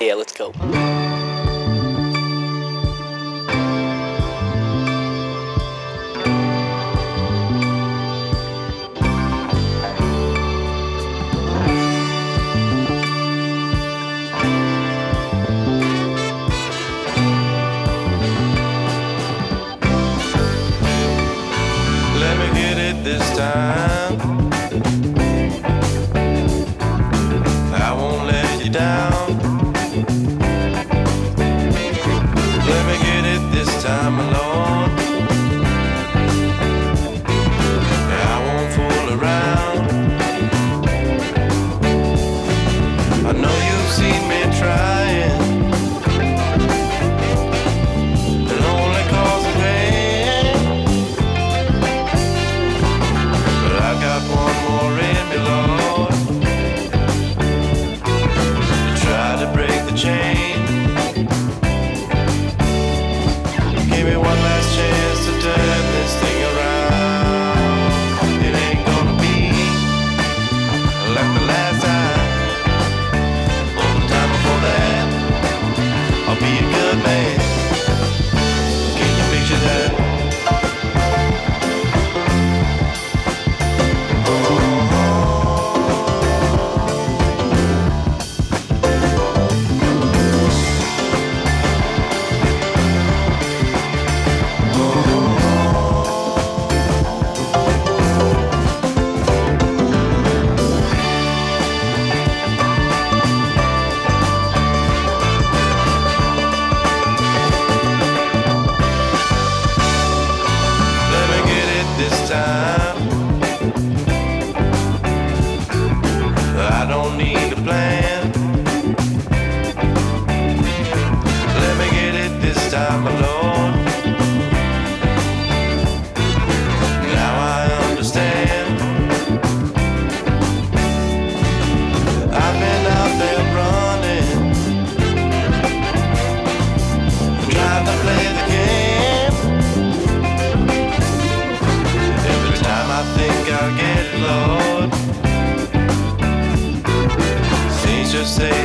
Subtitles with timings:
[0.00, 0.52] Yeah, let's go.
[22.14, 23.97] Let me get it this time.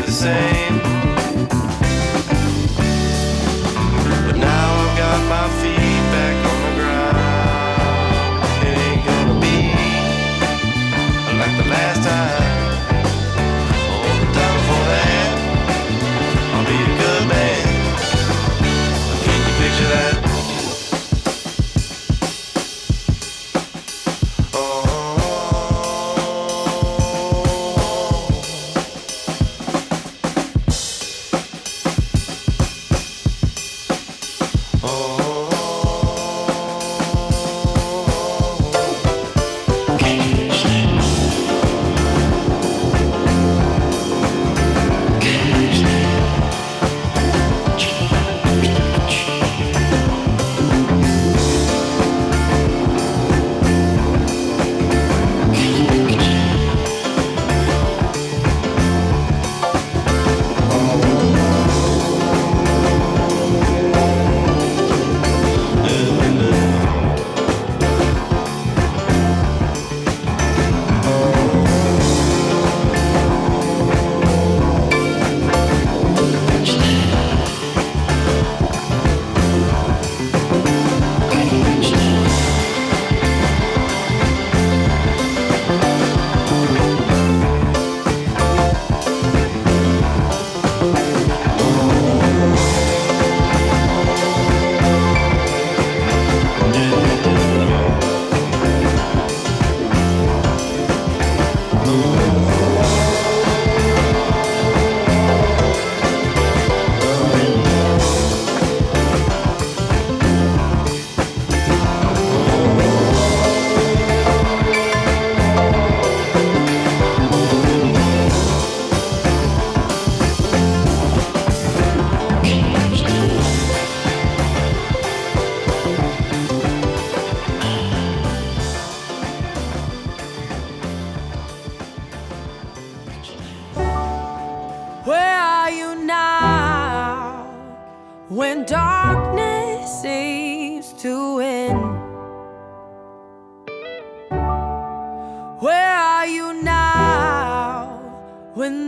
[0.05, 1.12] The same.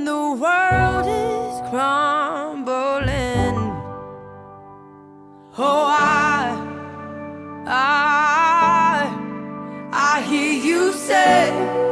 [0.05, 3.57] the world is crumbling.
[5.57, 6.55] Oh, I,
[7.65, 9.09] I,
[9.91, 11.84] I hear you say.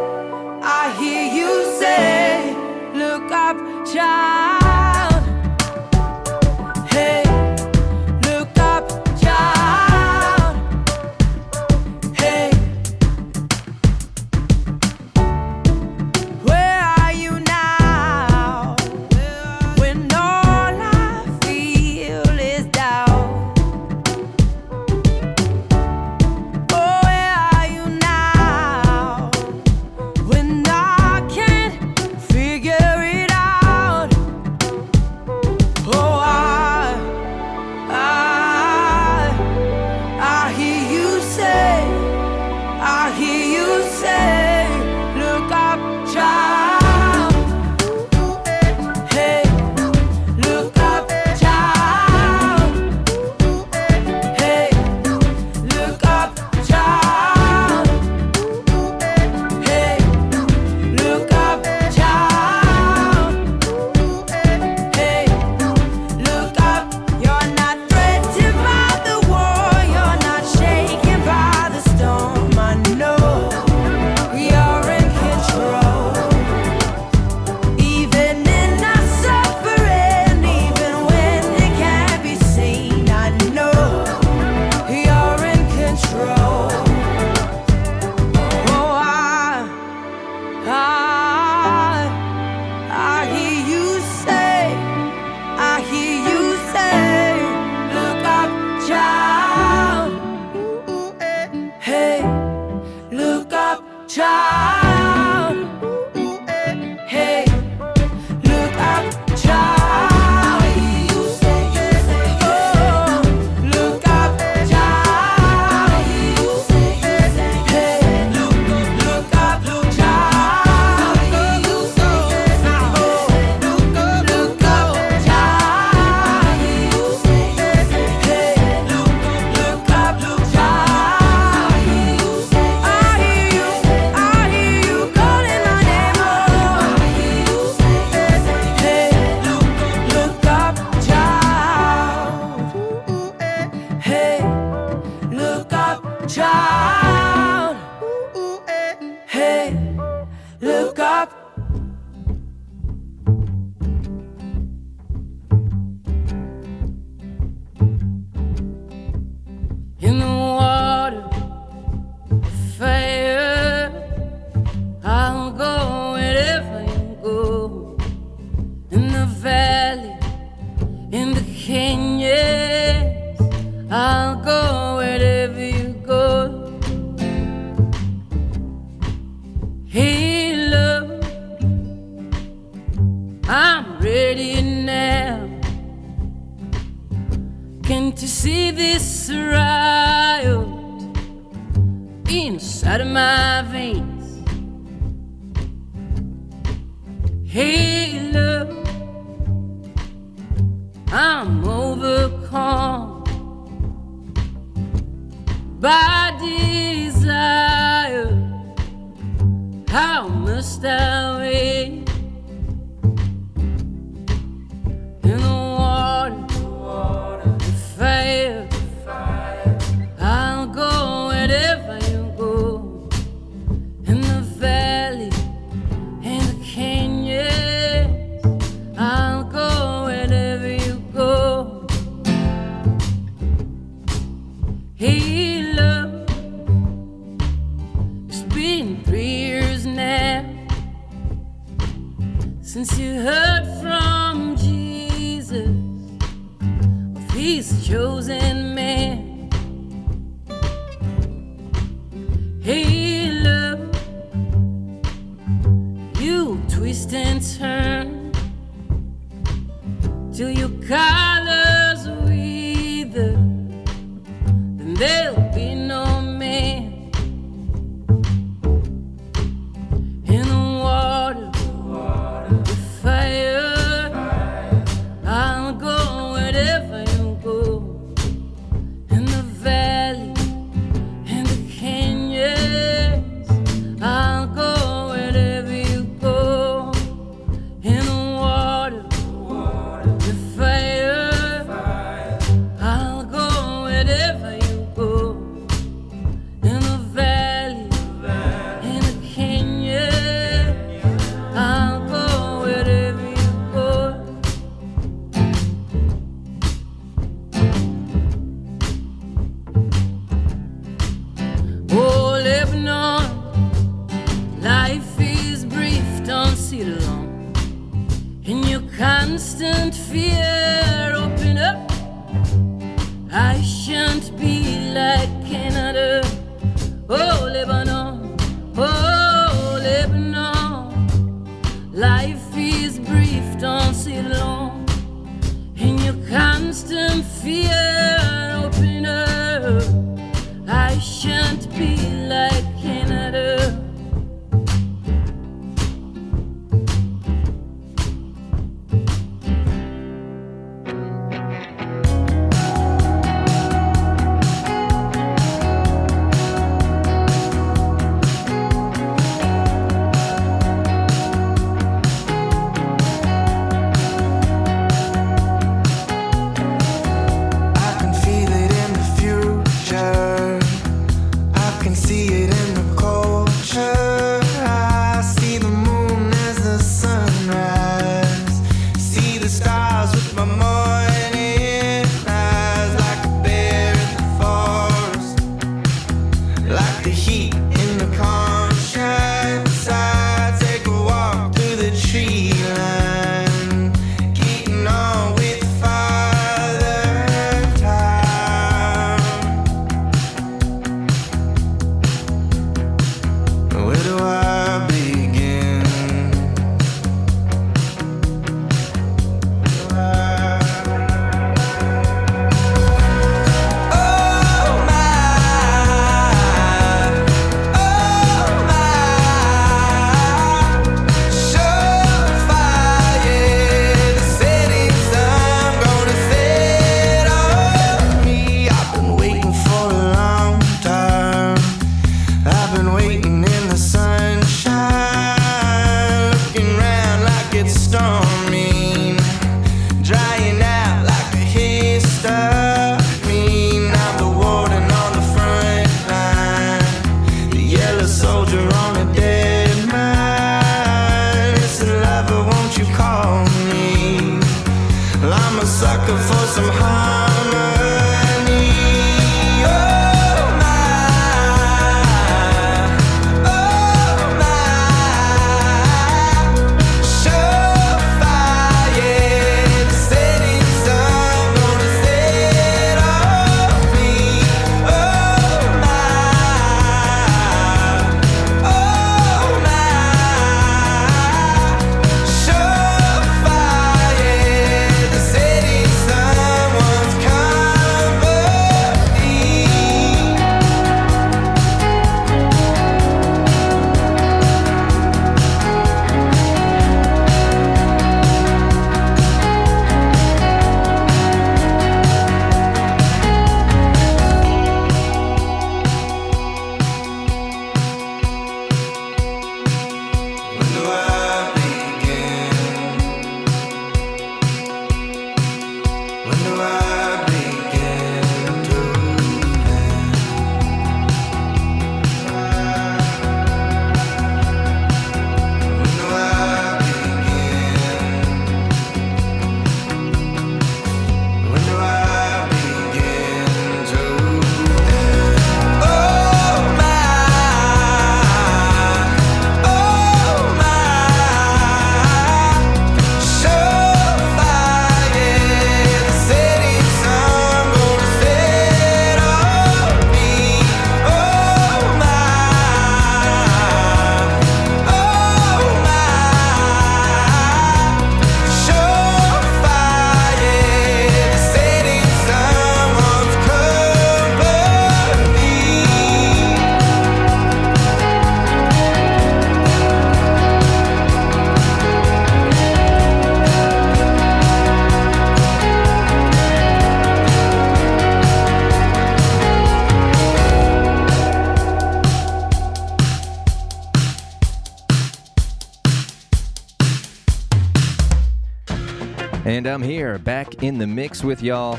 [589.45, 591.78] And I'm here, back in the mix with y'all.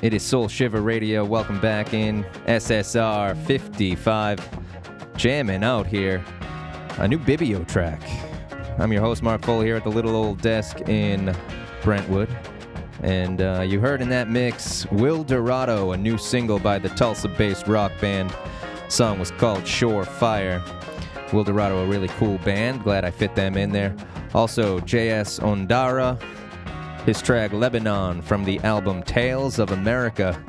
[0.00, 1.22] It is Soul Shiver Radio.
[1.22, 4.40] Welcome back in SSR 55.
[5.14, 6.24] Jamming out here.
[6.96, 8.00] A new Bibio track.
[8.78, 11.36] I'm your host, Mark Full, here at the little old desk in
[11.82, 12.34] Brentwood.
[13.02, 17.28] And uh, you heard in that mix Will Dorado, a new single by the Tulsa
[17.28, 18.34] based rock band.
[18.88, 20.64] Song was called Shore Fire.
[21.34, 22.82] Will Dorado, a really cool band.
[22.82, 23.94] Glad I fit them in there.
[24.32, 25.38] Also, J.S.
[25.38, 26.18] Ondara,
[27.04, 30.42] his track Lebanon from the album Tales of America.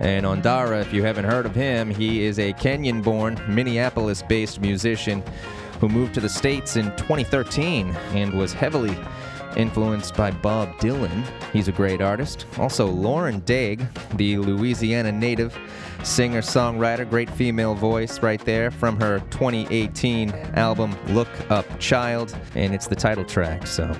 [0.00, 4.60] And Ondara, if you haven't heard of him, he is a Kenyan born, Minneapolis based
[4.60, 5.22] musician
[5.80, 8.96] who moved to the States in 2013 and was heavily
[9.56, 11.24] influenced by Bob Dylan.
[11.52, 12.46] He's a great artist.
[12.58, 15.58] Also, Lauren Daigle, the Louisiana native
[16.02, 22.74] singer songwriter, great female voice right there from her 2018 album Look Up Child, and
[22.74, 23.66] it's the title track.
[23.66, 23.94] So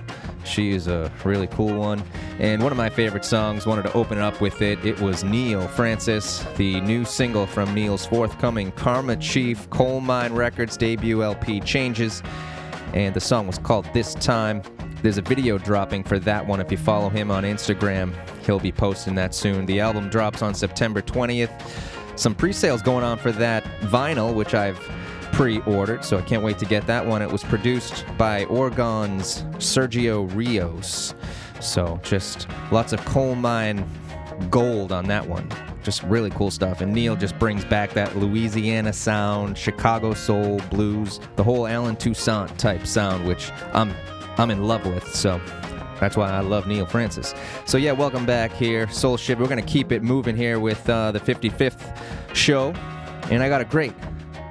[0.45, 2.03] she is a really cool one.
[2.39, 4.85] And one of my favorite songs, wanted to open up with it.
[4.85, 11.23] It was Neal Francis, the new single from Neal's forthcoming Karma Chief Colemine Records debut
[11.23, 12.23] LP Changes.
[12.95, 14.63] And the song was called This Time.
[15.03, 16.61] There's a video dropping for that one.
[16.61, 18.15] If you follow him on Instagram,
[18.47, 19.67] he'll be posting that soon.
[19.67, 21.51] The album drops on September 20th.
[22.15, 24.79] Some pre sales going on for that vinyl, which I've
[25.33, 27.21] pre ordered, so I can't wait to get that one.
[27.21, 31.15] It was produced by Orgone's Sergio Rios.
[31.61, 33.85] So just lots of Colemine
[34.51, 35.49] gold on that one.
[35.83, 36.81] Just really cool stuff.
[36.81, 42.57] And Neal just brings back that Louisiana sound, Chicago soul, blues, the whole Allen Toussaint
[42.57, 43.93] type sound, which I'm
[44.39, 45.15] I'm in love with.
[45.15, 45.41] So
[46.01, 47.35] that's why I love Neal Francis.
[47.67, 49.43] So yeah, welcome back here, Soul Shiver.
[49.43, 51.97] We're gonna keep it moving here with uh, the 55th
[52.35, 52.73] show,
[53.31, 53.95] and I got a great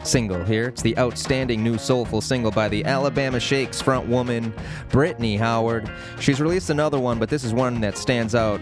[0.03, 0.69] single here.
[0.69, 4.53] It's the outstanding new soulful single by the Alabama Shakes front woman,
[4.89, 5.91] Brittany Howard.
[6.19, 8.61] She's released another one, but this is one that stands out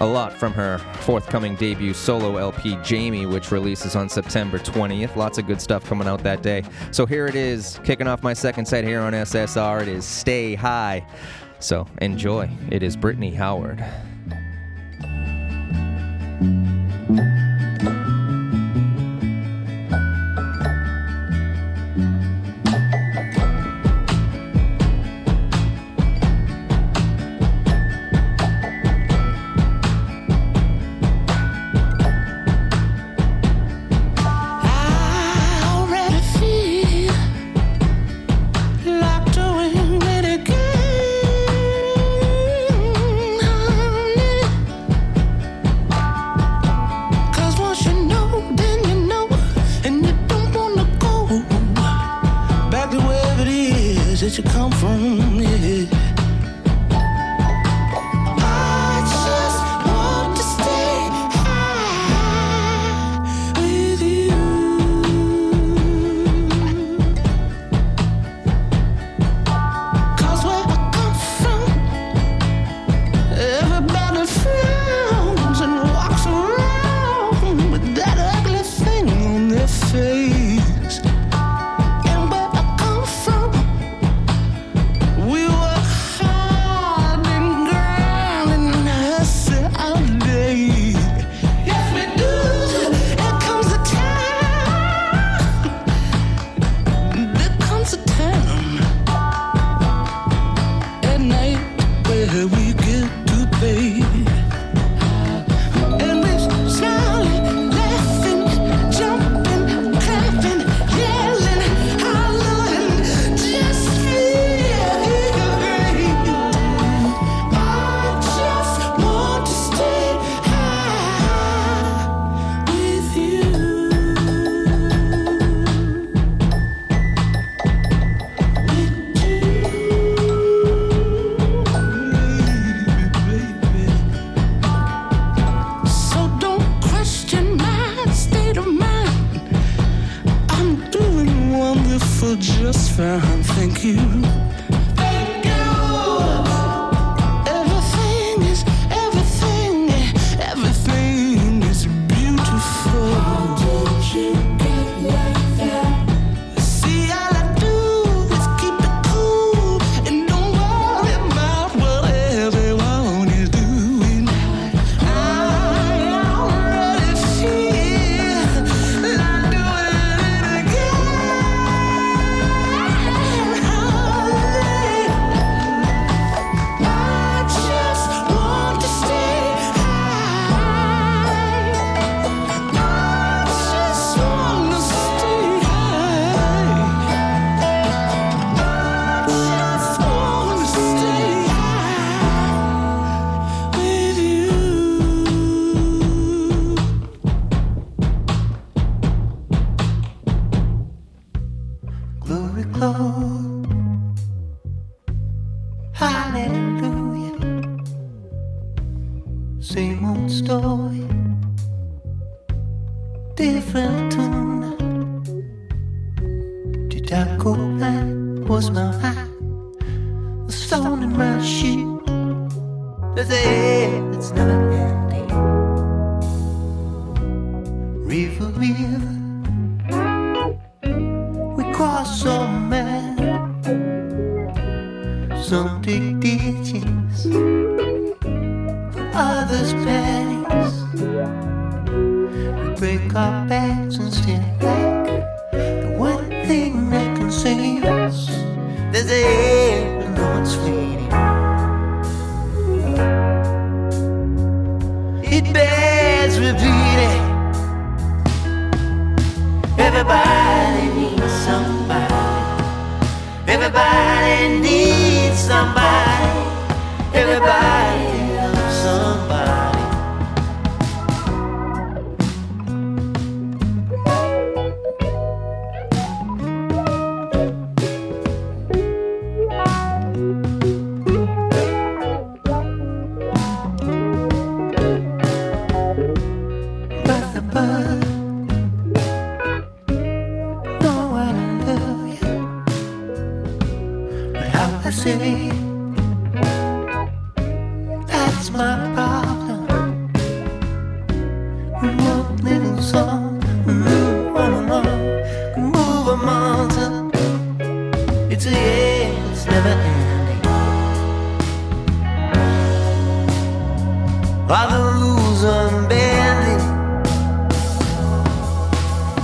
[0.00, 5.16] a lot from her forthcoming debut solo LP, Jaime, which releases on September 20th.
[5.16, 6.62] Lots of good stuff coming out that day.
[6.90, 9.82] So here it is, kicking off my second set here on SSR.
[9.82, 11.06] It is Stay High.
[11.60, 12.50] So enjoy.
[12.70, 13.84] It is Brittany Howard.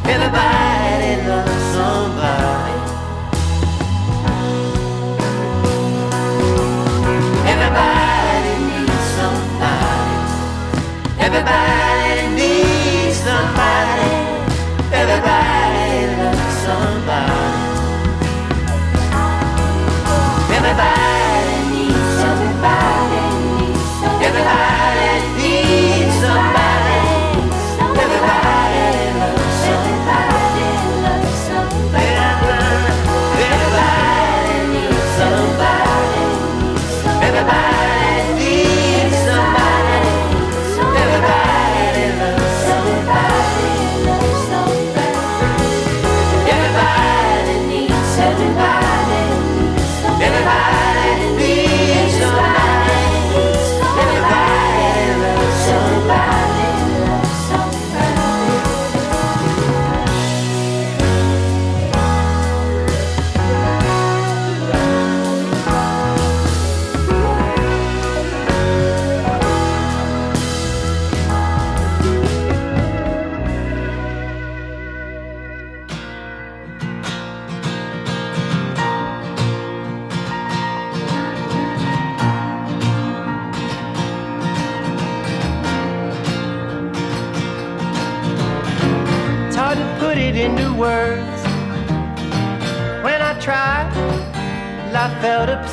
[0.05, 0.70] Everybody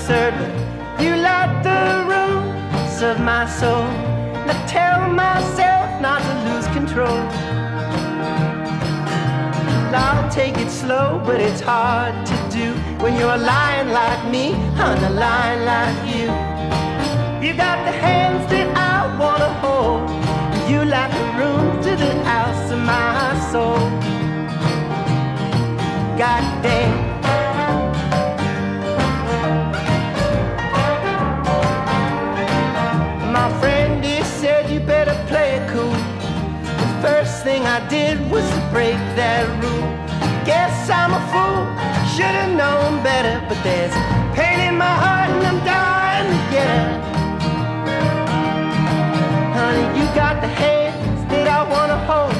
[0.08, 0.34] felt
[1.02, 3.84] you light the roots of my soul.
[4.52, 7.20] I tell myself not to lose control.
[10.04, 12.66] I'll take it slow, but it's hard to do
[13.02, 14.46] when you're lying like me
[14.86, 16.26] on a line like you.
[17.44, 20.08] You got the hands that I wanna hold.
[20.70, 23.80] You light the room to the house of my soul.
[26.22, 26.44] God
[37.58, 39.88] thing I did was to break that rule.
[40.44, 41.62] Guess I'm a fool,
[42.14, 43.34] should've known better.
[43.48, 43.94] But there's
[44.36, 46.90] pain in my heart and I'm dying to get it.
[49.56, 52.36] Honey, you got the hands that I wanna hold.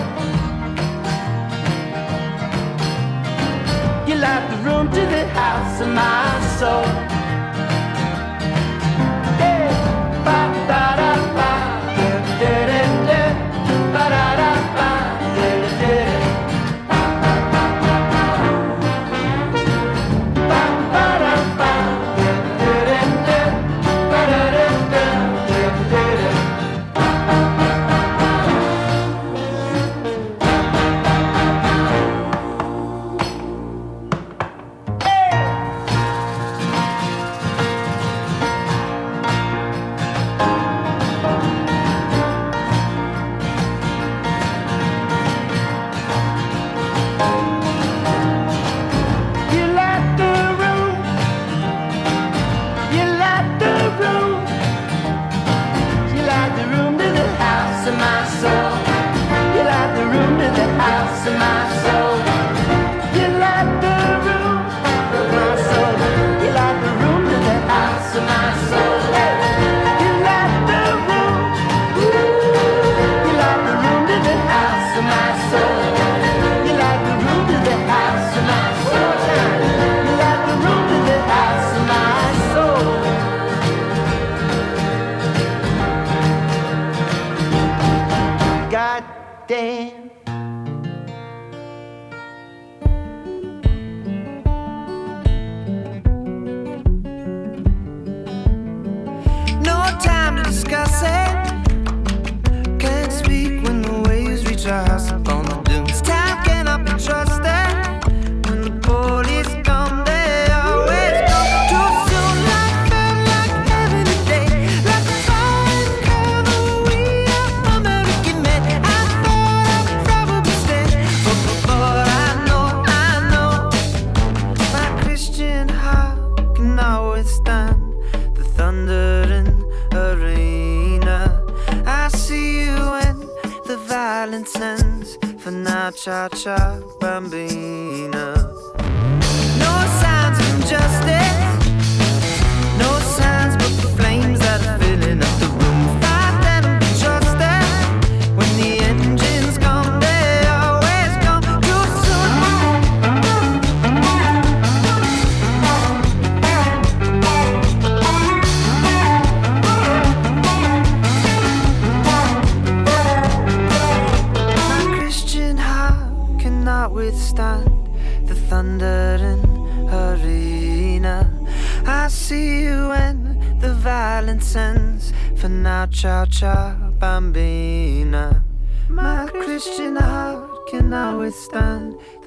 [4.09, 6.27] You light the room to the house of my
[6.59, 7.08] soul.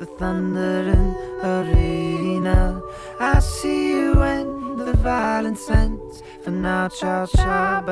[0.01, 2.81] the thunder and arena.
[3.19, 6.23] I see you in the violent sense.
[6.41, 7.83] For now, cha cha.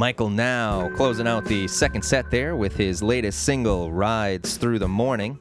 [0.00, 4.88] Michael Now closing out the second set there with his latest single, Rides Through the
[4.88, 5.38] Morning.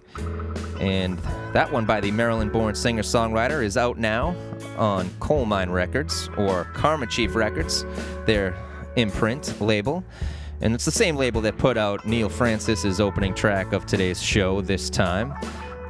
[0.81, 1.17] And
[1.53, 4.35] that one by the Maryland born singer songwriter is out now
[4.77, 7.85] on Colemine Records or Karma Chief Records,
[8.25, 8.53] their
[8.97, 10.03] imprint label.
[10.59, 14.59] And it's the same label that put out Neal Francis's opening track of today's show
[14.59, 15.33] this time.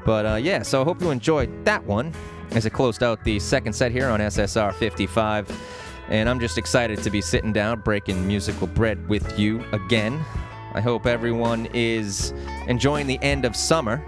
[0.06, 2.14] But uh, yeah, so I hope you enjoyed that one
[2.52, 5.50] as it closed out the second set here on SSR 55.
[6.10, 10.20] And I'm just excited to be sitting down, breaking musical bread with you again.
[10.74, 12.32] I hope everyone is
[12.68, 14.04] enjoying the end of summer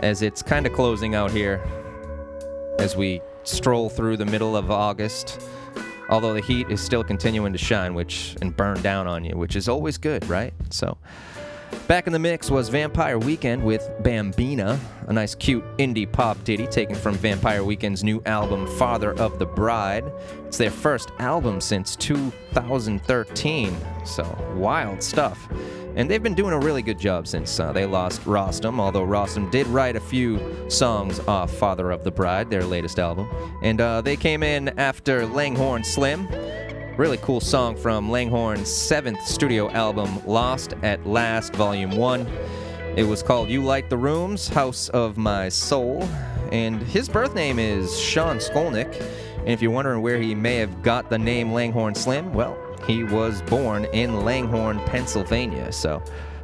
[0.00, 1.62] as it's kind of closing out here
[2.78, 5.40] as we stroll through the middle of August.
[6.08, 9.54] Although the heat is still continuing to shine, which and burn down on you, which
[9.56, 10.52] is always good, right?
[10.70, 10.96] So,
[11.86, 16.66] back in the mix was Vampire Weekend with Bambina, a nice, cute indie pop ditty
[16.66, 20.04] taken from Vampire Weekend's new album Father of the Bride.
[20.46, 25.48] It's their first album since 2013, so wild stuff.
[25.96, 29.50] And they've been doing a really good job since uh, they lost Rostam, although Rostam
[29.50, 33.30] did write a few songs off Father of the Bride, their latest album.
[33.62, 36.26] And uh, they came in after Langhorne Slim.
[36.96, 42.24] Really cool song from Langhorne's seventh studio album, Lost at Last, Volume 1.
[42.96, 46.04] It was called You Light the Rooms, House of My Soul.
[46.52, 49.00] And his birth name is Sean Scolnick.
[49.38, 53.02] And if you're wondering where he may have got the name Langhorne Slim, well, he
[53.02, 55.72] was born in Langhorne, Pennsylvania.
[55.72, 56.00] So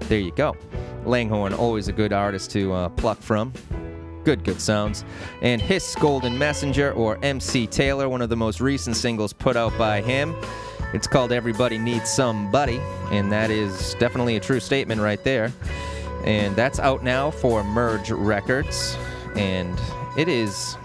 [0.08, 0.56] there you go.
[1.04, 3.52] Langhorne, always a good artist to uh, pluck from.
[4.24, 5.04] Good, good sounds.
[5.42, 9.76] And Hiss Golden Messenger, or MC Taylor, one of the most recent singles put out
[9.78, 10.34] by him.
[10.92, 12.80] It's called Everybody Needs Somebody,
[13.10, 15.52] and that is definitely a true statement right there.
[16.24, 18.96] And that's out now for Merge Records.
[19.36, 19.80] And
[20.18, 20.76] it is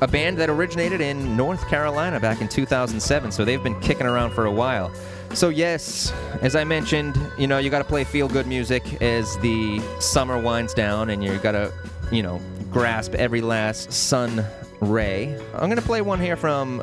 [0.00, 4.30] a band that originated in North Carolina back in 2007, so they've been kicking around
[4.32, 4.92] for a while.
[5.32, 6.12] So, yes,
[6.42, 10.40] as I mentioned, you know, you got to play feel good music as the summer
[10.40, 11.72] winds down and you got to,
[12.10, 12.40] you know,
[12.70, 14.44] grasp every last sun
[14.80, 15.36] ray.
[15.54, 16.82] I'm going to play one here from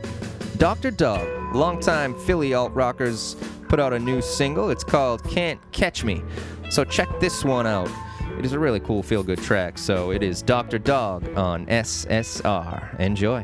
[0.57, 0.91] Dr.
[0.91, 3.35] Dog, longtime Philly alt rockers,
[3.69, 4.69] put out a new single.
[4.69, 6.21] It's called Can't Catch Me.
[6.69, 7.89] So, check this one out.
[8.38, 9.77] It is a really cool feel good track.
[9.77, 10.77] So, it is Dr.
[10.77, 12.99] Dog on SSR.
[12.99, 13.43] Enjoy.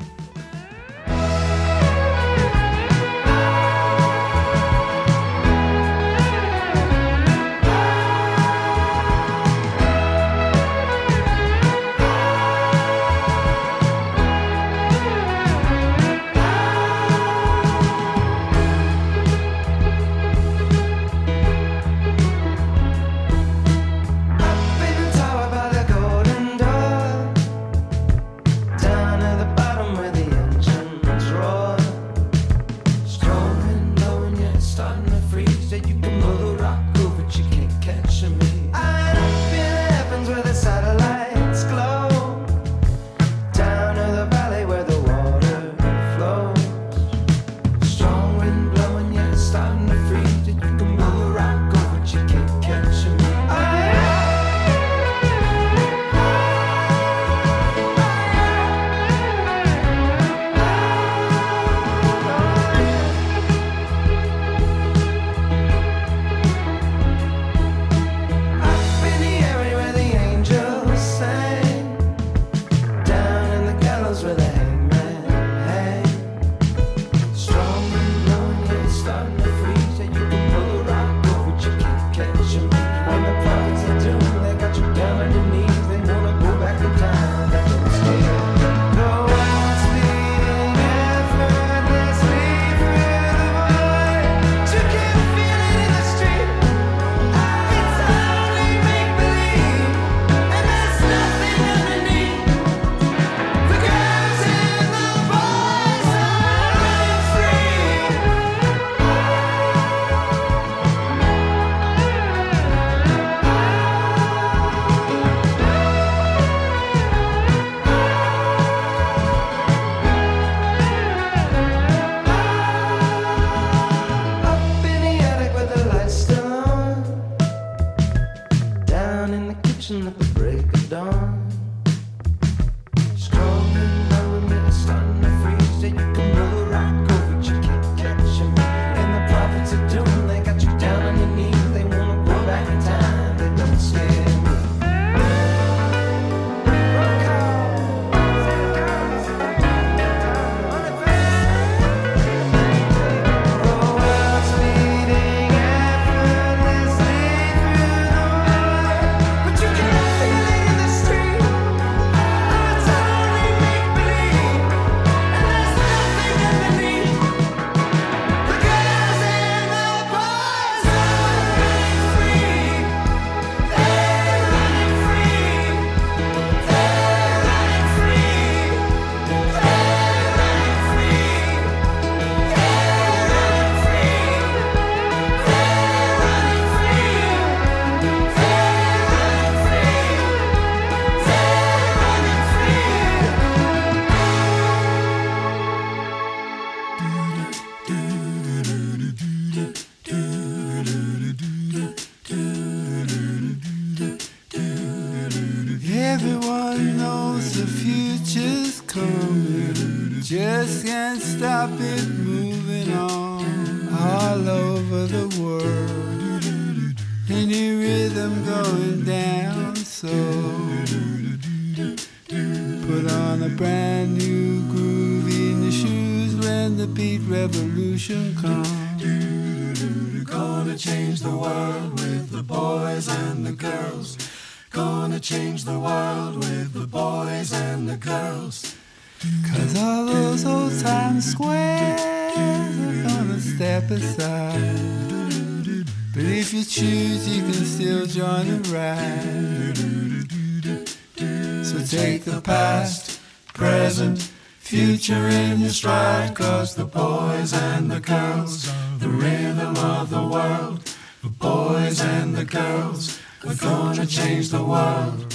[257.76, 260.80] And the girls, the rhythm of the world.
[261.24, 265.34] The boys and the girls we're gonna change the world.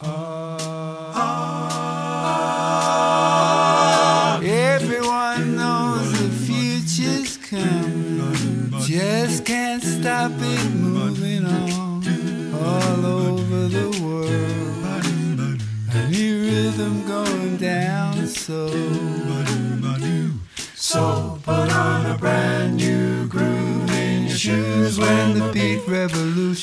[0.00, 0.39] Everyone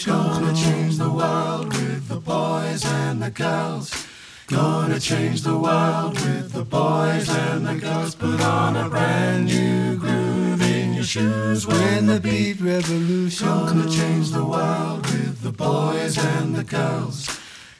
[0.07, 4.07] Gonna change the world with the boys and the girls.
[4.47, 8.15] Gonna change the world with the boys and the girls.
[8.15, 14.31] Put on a brand new groove in your shoes when the beat revolution Gonna change
[14.31, 17.36] the world with the boys and the girls.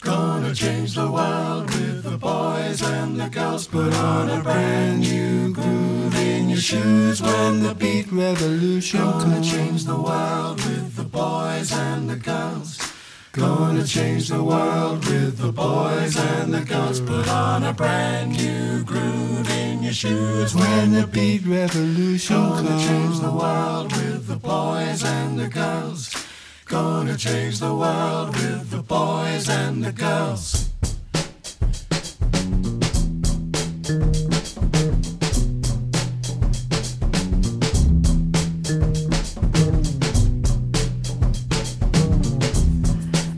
[0.08, 3.68] Gonna change the world with the boys and the girls.
[3.68, 9.84] Put on a brand new groove in your shoes when the beat revolution Gonna change
[9.84, 12.80] the world with the boys and the girls.
[13.34, 17.02] Gonna change the world with the boys and the girls.
[17.02, 22.62] Put on a brand new groove in your shoes when the beat revolution comes.
[22.62, 26.27] Gonna change the world with the boys and the girls.
[26.68, 30.70] Gonna change the world with the boys and the girls.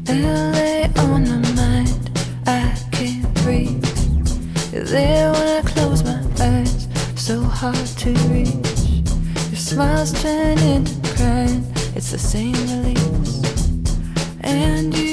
[0.07, 2.11] LA on my mind,
[2.47, 3.85] I can't breathe.
[4.73, 9.03] You're there when I close my eyes, so hard to reach.
[9.51, 10.98] Your smiles turn into
[11.99, 13.43] it's the same release.
[14.39, 15.08] And you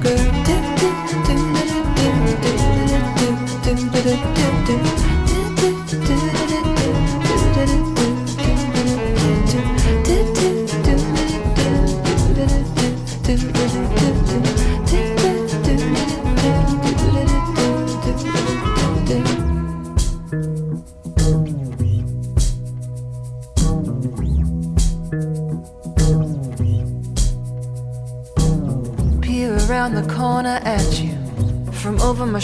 [0.00, 0.29] Girl.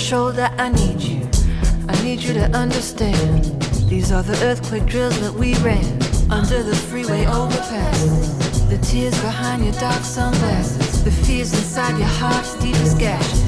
[0.07, 1.29] Shoulder, I need you.
[1.89, 3.45] I need you to understand.
[3.91, 5.85] These are the earthquake drills that we ran
[6.31, 8.05] under the freeway overpass.
[8.69, 11.03] The tears behind your dark sunglasses.
[11.03, 13.46] The fears inside your heart's deepest gashes.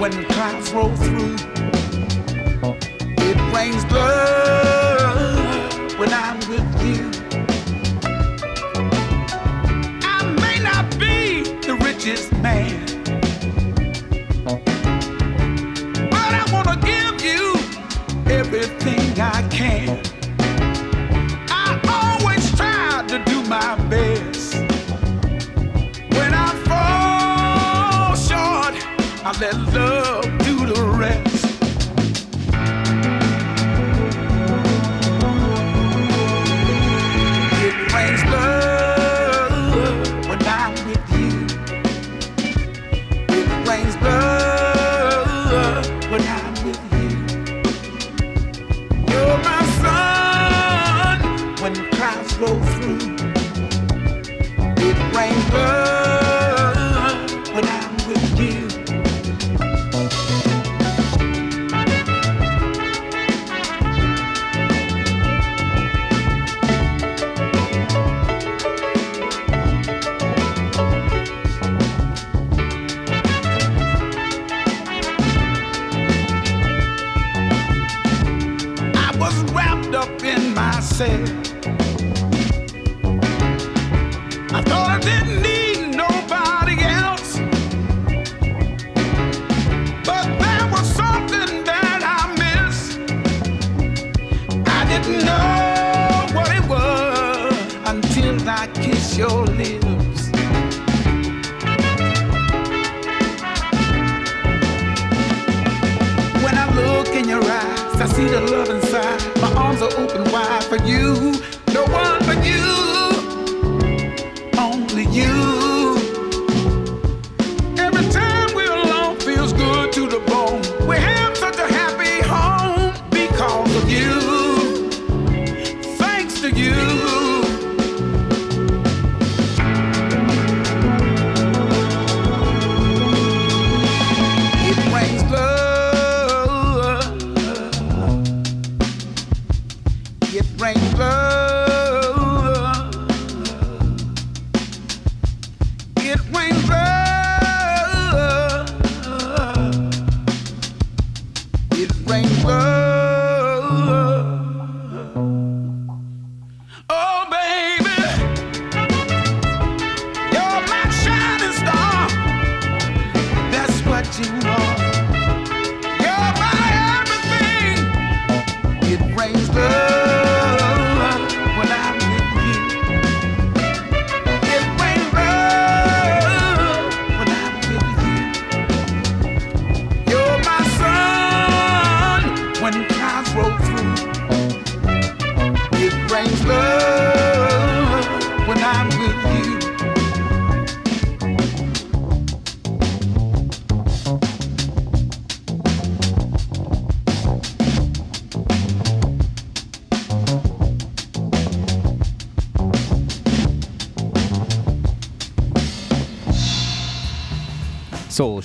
[0.00, 1.36] When clouds roll through.
[3.18, 3.84] It rains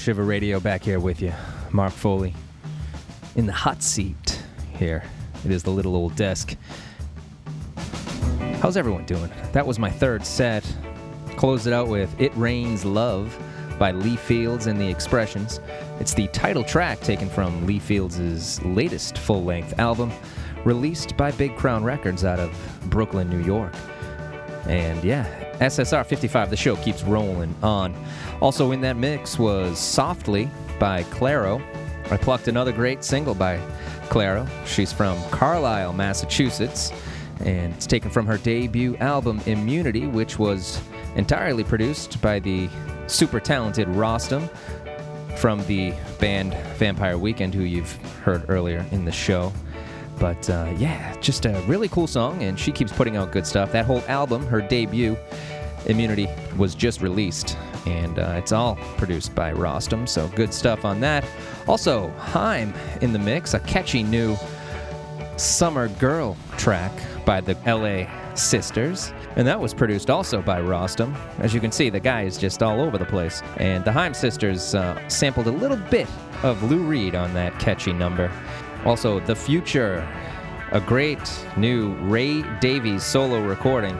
[0.05, 1.33] Shiver Radio back here with you.
[1.71, 2.35] Mark Foley
[3.35, 4.39] in the hot seat
[4.77, 5.03] here.
[5.43, 6.55] It is the little old desk.
[8.61, 9.31] How's everyone doing?
[9.51, 10.63] That was my third set.
[11.37, 13.35] Closed it out with It Rains Love
[13.79, 15.59] by Lee Fields and the Expressions.
[15.99, 20.11] It's the title track taken from Lee Fields' latest full length album,
[20.65, 22.51] released by Big Crown Records out of
[22.91, 23.73] Brooklyn, New York.
[24.67, 25.25] And yeah,
[25.59, 27.95] SSR 55, the show keeps rolling on.
[28.41, 30.49] Also in that mix was Softly
[30.79, 31.61] by Clairo.
[32.11, 33.57] I plucked another great single by
[34.09, 34.47] Clairo.
[34.65, 36.91] She's from Carlisle, Massachusetts,
[37.39, 40.81] and it's taken from her debut album Immunity, which was
[41.15, 42.69] entirely produced by the
[43.07, 44.49] super talented Rostam
[45.37, 47.93] from the band Vampire Weekend, who you've
[48.23, 49.51] heard earlier in the show.
[50.19, 53.71] But uh, yeah, just a really cool song, and she keeps putting out good stuff.
[53.71, 55.17] That whole album, her debut,
[55.87, 60.99] Immunity, was just released, and uh, it's all produced by Rostam, so good stuff on
[61.01, 61.23] that.
[61.67, 64.35] Also, Haim in the mix, a catchy new
[65.37, 66.91] Summer Girl track
[67.25, 69.11] by the LA Sisters.
[69.35, 71.13] And that was produced also by Rostam.
[71.39, 73.41] As you can see, the guy is just all over the place.
[73.57, 76.07] And the Haim Sisters uh, sampled a little bit
[76.43, 78.31] of Lou Reed on that catchy number.
[78.85, 80.07] Also, The Future,
[80.71, 81.19] a great
[81.57, 83.97] new Ray Davies solo recording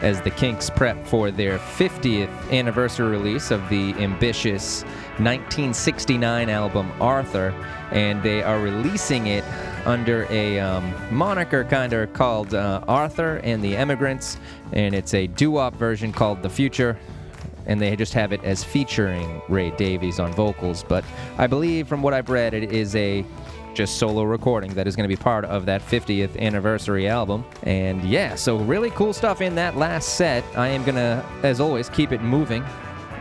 [0.00, 4.84] as the Kinks prep for their 50th anniversary release of the ambitious
[5.18, 7.54] 1969 album Arthur,
[7.92, 9.44] and they are releasing it
[9.84, 14.38] under a um, moniker kind of called uh, Arthur and the Emigrants,
[14.72, 16.98] and it's a doo-wop version called The Future.
[17.66, 21.04] And they just have it as featuring Ray Davies on vocals, but
[21.38, 23.24] I believe from what I've read, it is a
[23.74, 27.44] just solo recording that is going to be part of that 50th anniversary album.
[27.62, 30.44] And yeah, so really cool stuff in that last set.
[30.56, 32.64] I am going to, as always, keep it moving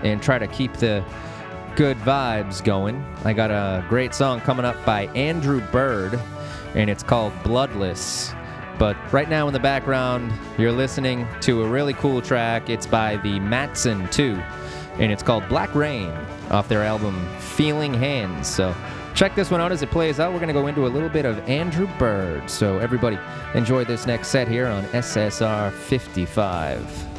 [0.03, 1.03] and try to keep the
[1.75, 3.03] good vibes going.
[3.23, 6.19] I got a great song coming up by Andrew Bird,
[6.75, 8.33] and it's called Bloodless.
[8.77, 12.69] But right now in the background, you're listening to a really cool track.
[12.69, 14.33] It's by the Mattson 2,
[14.99, 16.09] and it's called Black Rain
[16.49, 18.47] off their album Feeling Hands.
[18.47, 18.75] So
[19.15, 20.31] check this one out as it plays out.
[20.31, 22.49] We're going to go into a little bit of Andrew Bird.
[22.49, 23.17] So everybody
[23.53, 27.10] enjoy this next set here on SSR 55.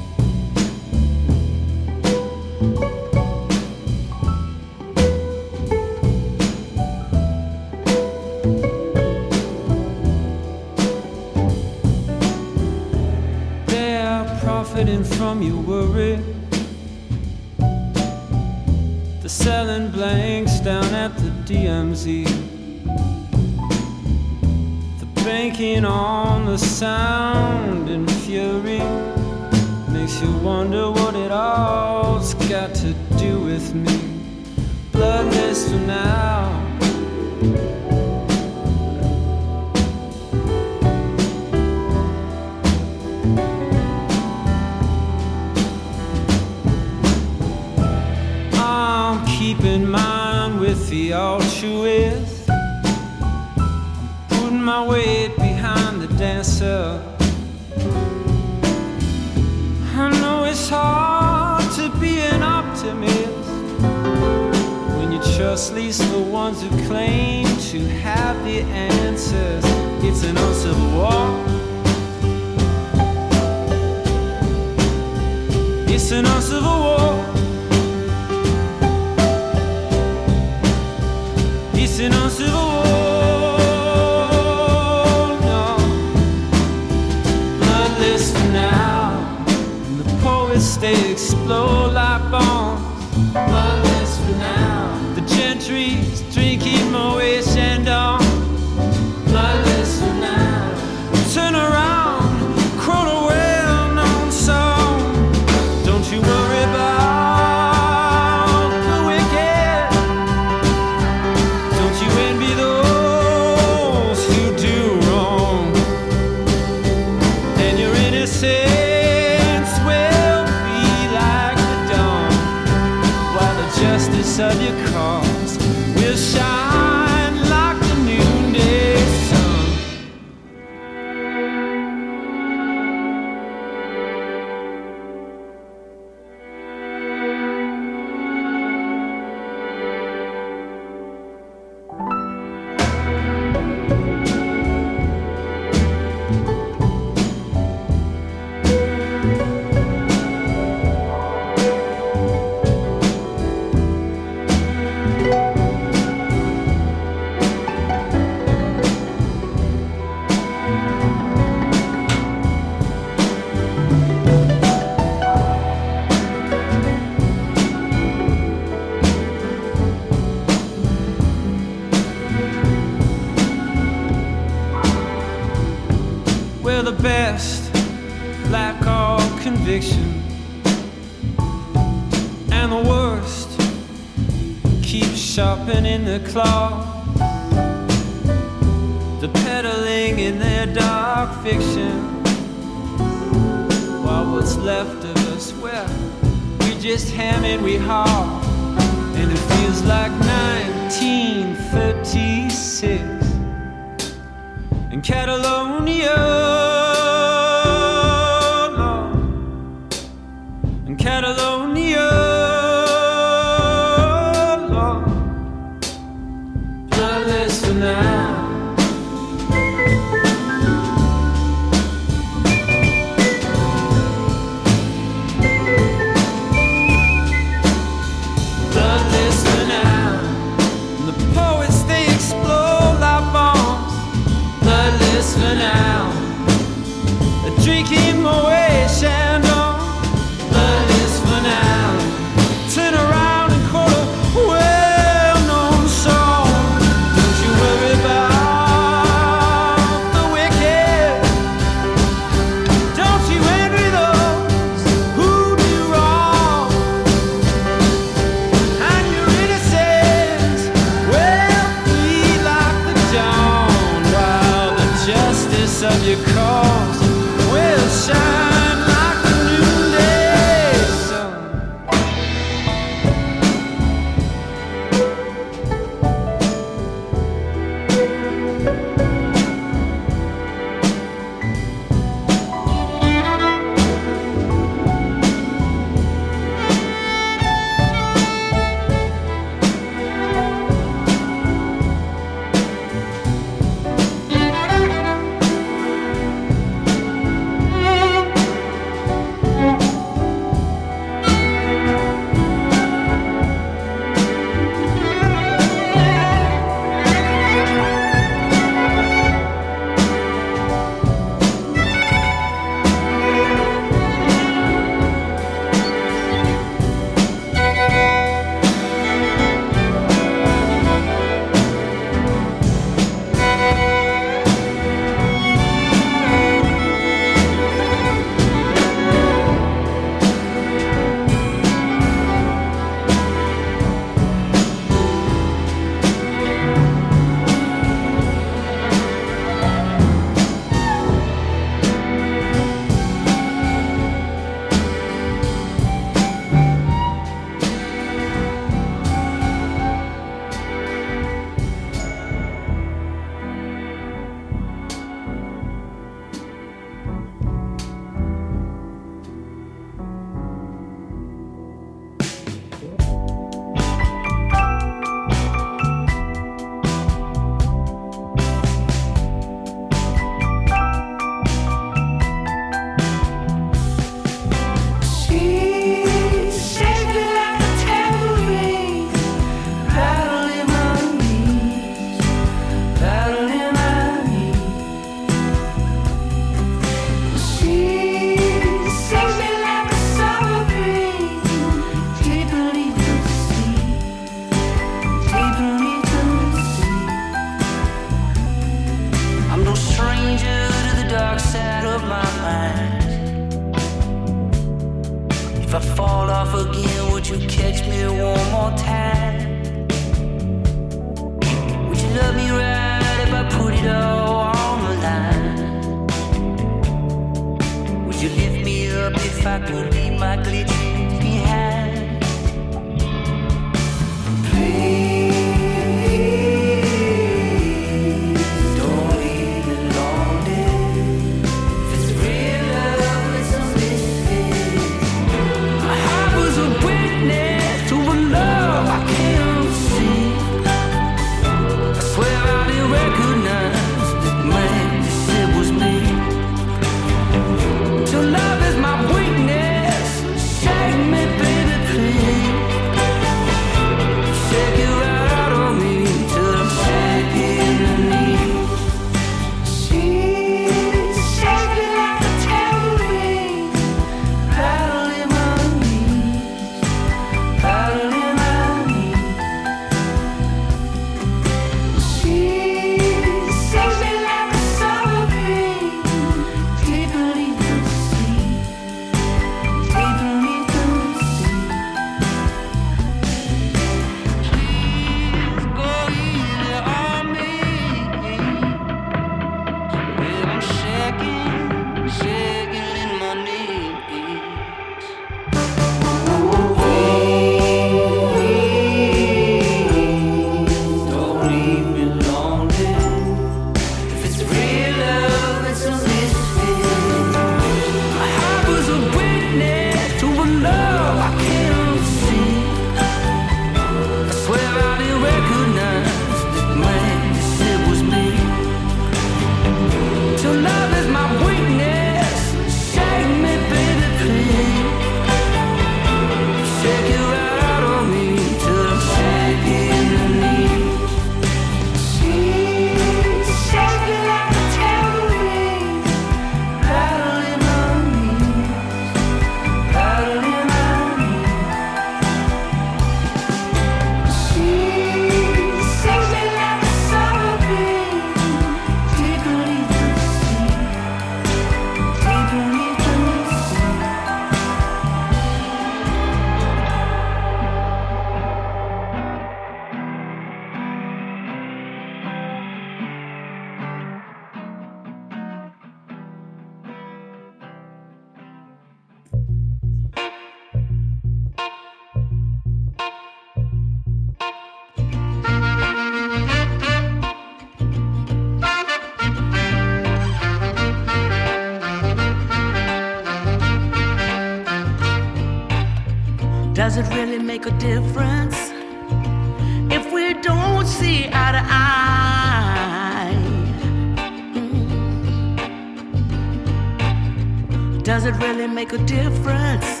[598.24, 600.00] Does it really make a difference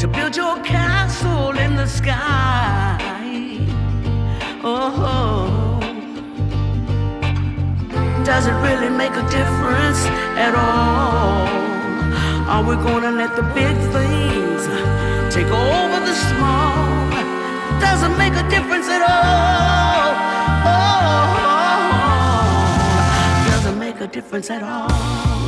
[0.00, 2.96] to build your castle in the sky?
[4.62, 5.80] Oh,
[8.24, 10.06] does it really make a difference
[10.46, 11.48] at all?
[12.48, 14.68] Are we gonna let the big things
[15.34, 17.10] take over the small?
[17.80, 20.14] Doesn't make a difference at all.
[20.70, 21.10] Oh,
[23.50, 25.47] doesn't make a difference at all.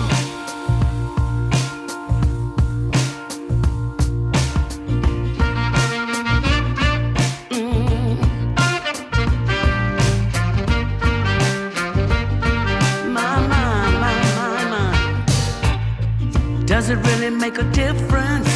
[16.80, 18.48] Does it really make a difference?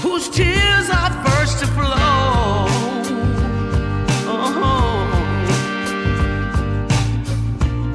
[0.00, 2.68] Whose tears are first to flow?
[4.30, 5.02] Oh.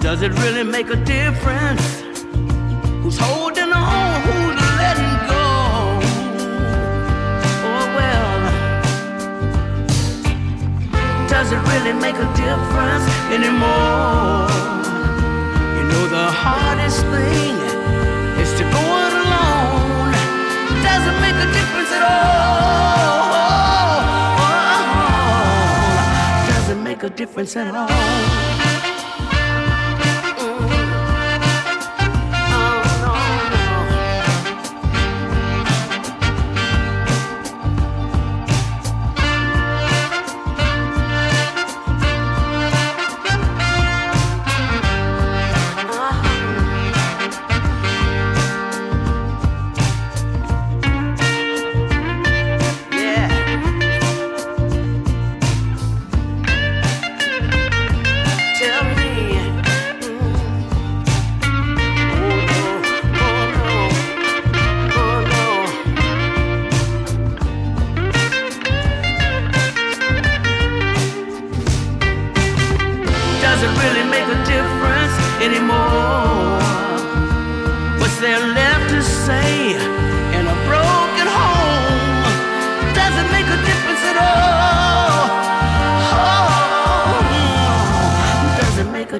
[0.02, 2.02] Does it really make a difference?
[3.02, 4.22] Who's holding on?
[4.24, 5.46] Who's letting go?
[7.70, 8.34] Oh well.
[11.30, 14.50] Does it really make a difference anymore?
[15.74, 17.73] You know the hardest thing
[20.94, 23.34] Doesn't make a difference at all.
[26.48, 28.53] Doesn't make a difference at all.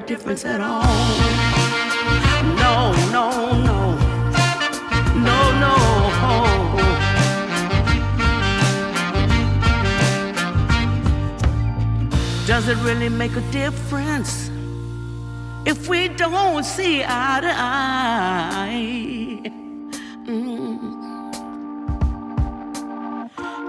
[0.06, 0.82] Difference at all?
[2.56, 3.30] No, no,
[3.68, 3.96] no.
[5.28, 5.74] No, no.
[12.46, 14.50] Does it really make a difference
[15.64, 19.40] if we don't see eye to eye?
[20.26, 21.04] Mm.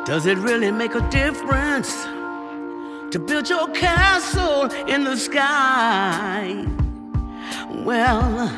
[0.06, 2.06] Does it really make a difference
[3.16, 4.64] to build your castle
[4.94, 6.54] in the sky?
[7.86, 8.52] Well,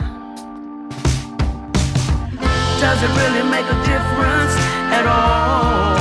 [2.82, 4.56] does it really make a difference
[4.98, 5.94] at all?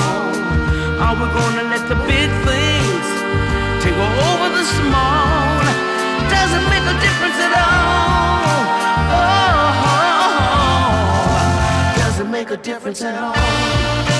[1.04, 3.06] Are we gonna let the big things
[3.84, 5.60] take over the small?
[6.32, 8.56] Does it make a difference at all?
[9.18, 9.34] Oh,
[11.98, 14.15] does it make a difference at all?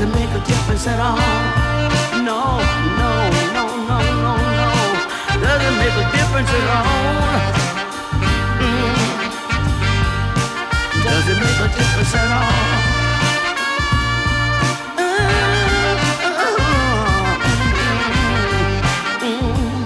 [0.00, 1.18] Does it make a difference at all?
[2.24, 2.58] No,
[2.96, 4.72] no, no, no, no, no.
[5.42, 7.60] Does it make a difference at all?
[8.64, 8.96] Mm.
[11.04, 12.80] Does it make a difference at all?
[19.20, 19.84] Mm.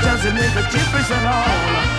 [0.00, 1.97] Does it make a difference at all?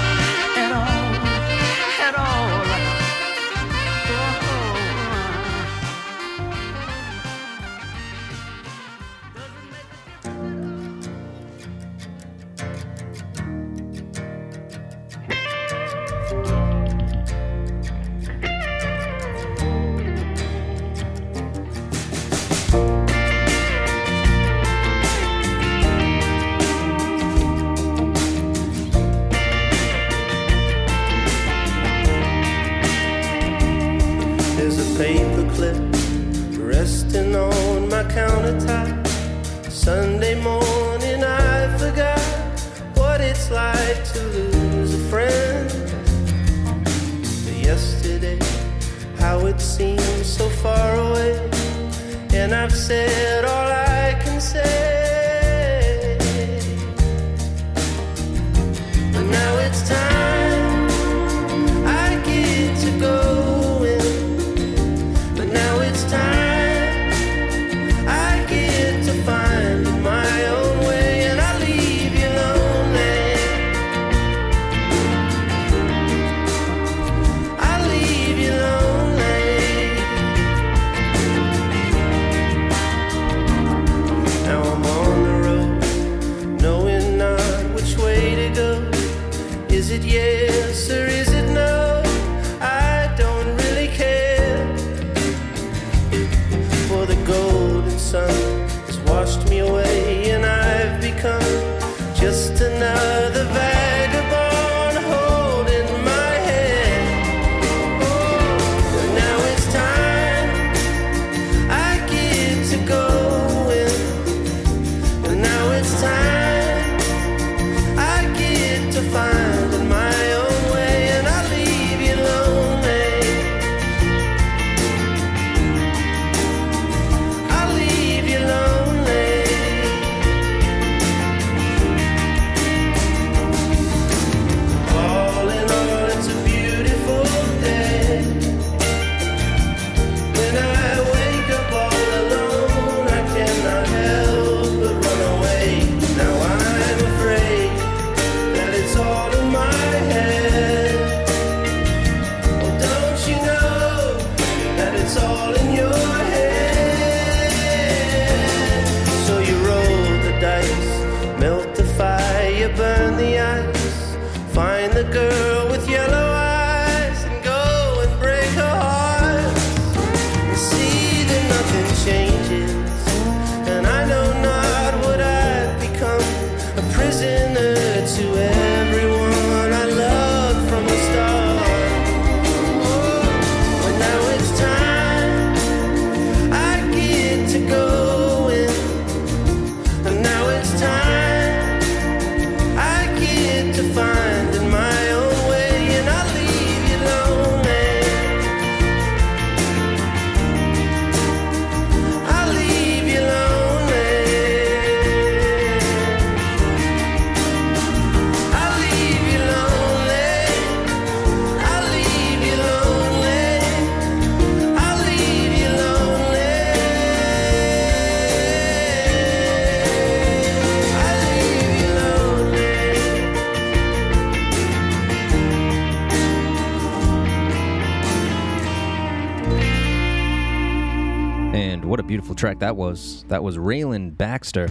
[232.40, 233.26] Track that was.
[233.28, 234.70] That was Rayland Baxter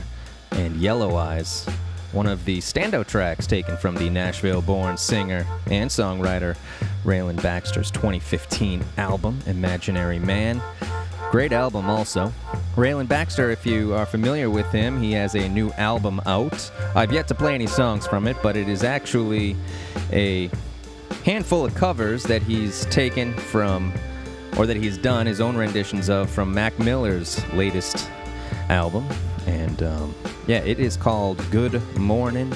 [0.53, 1.69] and Yellow Eyes,
[2.13, 6.57] one of the standout tracks taken from the Nashville born singer and songwriter
[7.05, 10.63] Rayland Baxter's 2015 album, Imaginary Man.
[11.31, 12.33] Great album, also.
[12.75, 16.71] Rayland Baxter, if you are familiar with him, he has a new album out.
[16.95, 19.57] I've yet to play any songs from it, but it is actually
[20.11, 20.51] a
[21.23, 23.93] handful of covers that he's taken from,
[24.59, 28.11] or that he's done his own renditions of from Mac Miller's latest
[28.69, 29.09] album.
[29.47, 30.15] And um,
[30.47, 32.53] yeah, it is called Good Morning.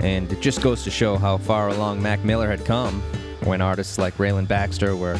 [0.00, 3.02] And it just goes to show how far along Mac Miller had come
[3.44, 5.18] when artists like Rayland Baxter were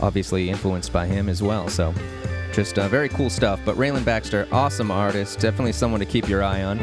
[0.00, 1.68] obviously influenced by him as well.
[1.68, 1.92] So
[2.52, 3.60] just uh, very cool stuff.
[3.64, 6.80] But Rayland Baxter, awesome artist, definitely someone to keep your eye on.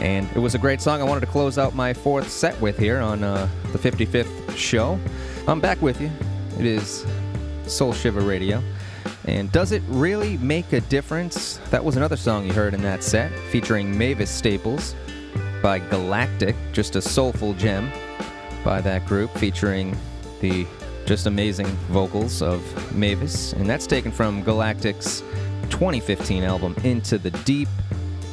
[0.00, 2.76] And it was a great song I wanted to close out my fourth set with
[2.76, 4.98] here on uh, the 55th show.
[5.46, 6.10] I'm back with you.
[6.58, 7.06] It is
[7.68, 8.62] Soul Shiver Radio.
[9.26, 11.58] And does it really make a difference?
[11.70, 14.94] That was another song you heard in that set, featuring Mavis Staples
[15.62, 17.90] by Galactic, just a soulful gem
[18.64, 19.96] by that group, featuring
[20.40, 20.66] the
[21.06, 22.60] just amazing vocals of
[22.94, 23.52] Mavis.
[23.52, 25.20] And that's taken from Galactic's
[25.70, 27.68] 2015 album, Into the Deep.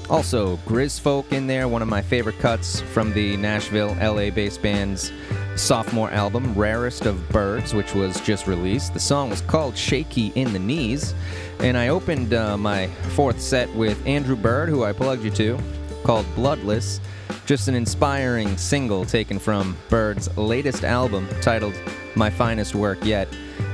[0.09, 5.11] Also, Grizfolk in there, one of my favorite cuts from the Nashville, LA based band's
[5.55, 8.93] sophomore album, Rarest of Birds, which was just released.
[8.93, 11.13] The song was called Shaky in the Knees.
[11.59, 15.59] And I opened uh, my fourth set with Andrew Bird, who I plugged you to,
[16.03, 16.99] called Bloodless.
[17.45, 21.75] Just an inspiring single taken from Bird's latest album titled
[22.15, 23.27] My Finest Work Yet.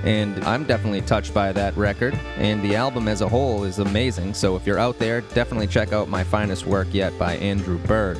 [0.04, 2.18] And I'm definitely touched by that record.
[2.38, 4.34] And the album as a whole is amazing.
[4.34, 8.18] So if you're out there, definitely check out My Finest Work Yet by Andrew Bird,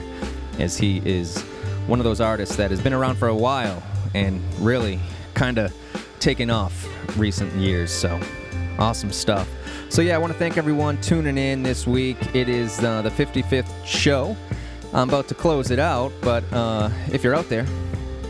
[0.60, 1.44] as he is
[1.90, 3.82] one of those artists that has been around for a while
[4.14, 5.00] and really
[5.34, 5.74] kind of
[6.20, 6.88] taken off
[7.18, 7.92] recent years.
[7.92, 8.20] So
[8.78, 9.50] awesome stuff.
[9.90, 12.18] So yeah, I want to thank everyone tuning in this week.
[12.36, 14.38] It is uh, the 55th show.
[14.94, 17.66] I'm about to close it out, but uh, if you're out there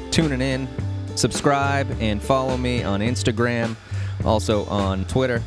[0.10, 0.68] tuning in,
[1.15, 3.76] subscribe and follow me on Instagram,
[4.23, 5.44] also on Twitter,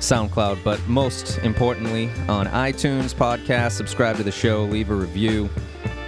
[0.00, 3.72] SoundCloud, but most importantly on iTunes podcast.
[3.72, 5.48] Subscribe to the show, leave a review,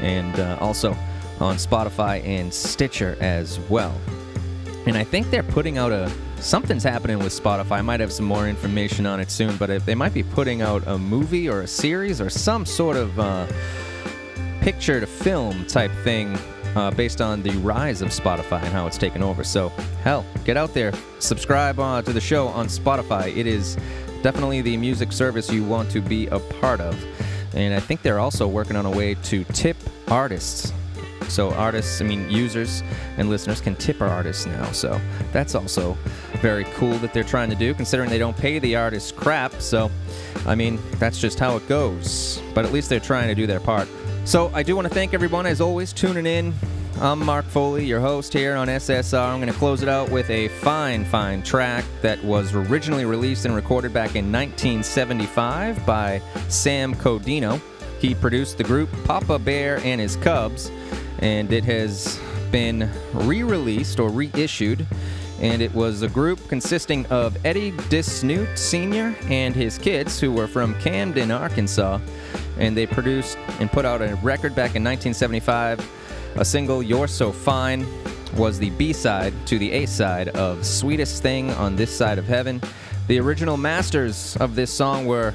[0.01, 0.97] and uh, also
[1.41, 3.95] on Spotify and Stitcher as well.
[4.87, 6.11] And I think they're putting out a
[6.41, 7.73] something's happening with Spotify.
[7.73, 10.87] I might have some more information on it soon, but they might be putting out
[10.87, 13.47] a movie or a series or some sort of uh,
[14.61, 16.39] picture to film type thing
[16.77, 19.43] uh, based on the rise of Spotify and how it's taken over.
[19.43, 19.71] So,
[20.03, 23.35] hell, get out there, subscribe uh, to the show on Spotify.
[23.35, 23.77] It is
[24.23, 27.03] definitely the music service you want to be a part of.
[27.57, 29.77] And I think they're also working on a way to tip
[30.09, 30.73] artists.
[31.29, 32.85] So, artists, I mean, users
[33.17, 34.71] and listeners can tip our artists now.
[34.71, 35.01] So,
[35.33, 35.97] that's also
[36.35, 39.61] very cool that they're trying to do, considering they don't pay the artists crap.
[39.61, 39.91] So,
[40.47, 42.41] I mean, that's just how it goes.
[42.55, 43.89] But at least they're trying to do their part.
[44.25, 46.53] So I do want to thank everyone, as always, tuning in.
[46.99, 49.29] I'm Mark Foley, your host here on SSR.
[49.29, 53.45] I'm going to close it out with a fine, fine track that was originally released
[53.45, 57.61] and recorded back in 1975 by Sam Codino.
[57.99, 60.71] He produced the group Papa Bear and His Cubs,
[61.19, 62.19] and it has
[62.51, 64.87] been re released or reissued.
[65.39, 69.15] And it was a group consisting of Eddie Disnute Sr.
[69.25, 72.01] and his kids, who were from Camden, Arkansas.
[72.57, 75.96] And they produced and put out a record back in 1975.
[76.39, 77.87] A single, You're So Fine,
[78.37, 82.27] was the B side to the A side of Sweetest Thing on This Side of
[82.27, 82.61] Heaven.
[83.07, 85.33] The original masters of this song were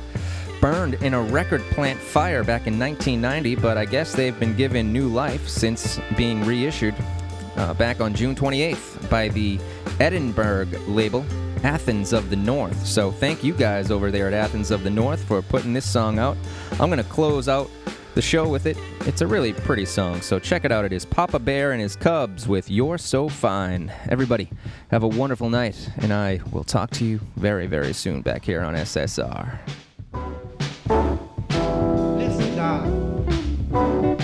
[0.62, 4.94] burned in a record plant fire back in 1990, but I guess they've been given
[4.94, 6.94] new life since being reissued
[7.56, 9.60] uh, back on June 28th by the
[10.00, 11.26] Edinburgh label,
[11.64, 12.86] Athens of the North.
[12.86, 16.20] So thank you guys over there at Athens of the North for putting this song
[16.20, 16.38] out.
[16.74, 17.72] I'm going to close out
[18.14, 18.78] the show with it.
[19.02, 20.86] It's a really pretty song, so check it out.
[20.86, 23.92] It is Papa Bear and his Cubs with You're So Fine.
[24.10, 24.50] Everybody,
[24.90, 28.62] have a wonderful night, and I will talk to you very, very soon back here
[28.62, 29.60] on SSR.
[32.18, 34.18] Listen, darling.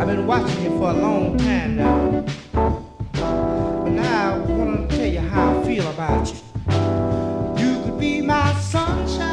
[0.00, 2.24] I've been watching you for a long time now.
[2.52, 7.64] But now I want to tell you how I feel about you.
[7.64, 9.29] You could be my sunshine.